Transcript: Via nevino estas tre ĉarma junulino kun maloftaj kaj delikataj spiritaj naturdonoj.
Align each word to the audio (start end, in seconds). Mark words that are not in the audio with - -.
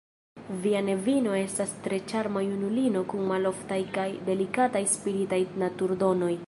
Via 0.61 0.79
nevino 0.85 1.35
estas 1.41 1.75
tre 1.87 1.99
ĉarma 2.13 2.43
junulino 2.47 3.05
kun 3.13 3.29
maloftaj 3.33 3.79
kaj 3.99 4.09
delikataj 4.33 4.83
spiritaj 4.97 5.45
naturdonoj. 5.65 6.35